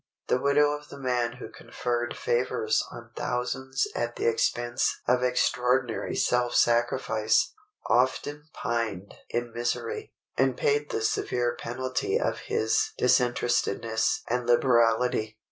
The 0.29 0.39
widow 0.39 0.71
of 0.71 0.89
the 0.89 0.97
man 0.97 1.33
who 1.33 1.49
conferred 1.51 2.17
favors 2.17 2.83
on 2.91 3.11
thousands 3.15 3.85
at 3.93 4.15
the 4.15 4.25
expense 4.27 4.99
of 5.07 5.21
extraordinary 5.21 6.15
self 6.15 6.55
sacrifice, 6.55 7.53
often 7.87 8.47
pined 8.51 9.13
in 9.29 9.53
misery, 9.53 10.11
and 10.35 10.57
paid 10.57 10.89
the 10.89 11.03
severe 11.03 11.55
penalty 11.55 12.19
of 12.19 12.39
his 12.47 12.93
disinterestedness 12.97 14.23
and 14.27 14.47
liberality. 14.47 15.37